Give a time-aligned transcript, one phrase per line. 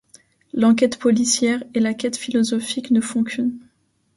[0.55, 3.59] L'enquête policière et la quête philosophique ne font qu'une.